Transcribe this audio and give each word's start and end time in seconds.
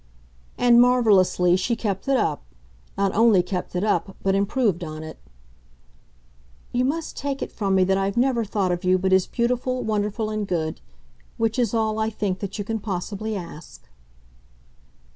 And, 0.57 0.81
marvellously, 0.81 1.55
she 1.55 1.75
kept 1.75 2.07
it 2.07 2.17
up 2.17 2.41
not 2.97 3.13
only 3.13 3.43
kept 3.43 3.75
it 3.75 3.83
up, 3.83 4.17
but 4.23 4.33
improved 4.33 4.83
on 4.83 5.03
it. 5.03 5.19
"You 6.71 6.85
must 6.85 7.15
take 7.15 7.43
it 7.43 7.51
from 7.51 7.75
me 7.75 7.83
that 7.83 7.99
I've 7.99 8.17
never 8.17 8.43
thought 8.43 8.71
of 8.71 8.83
you 8.83 8.97
but 8.97 9.13
as 9.13 9.27
beautiful, 9.27 9.83
wonderful 9.83 10.31
and 10.31 10.47
good. 10.47 10.81
Which 11.37 11.59
is 11.59 11.75
all, 11.75 11.99
I 11.99 12.09
think, 12.09 12.39
that 12.39 12.57
you 12.57 12.63
can 12.65 12.79
possibly 12.79 13.35
ask." 13.35 13.89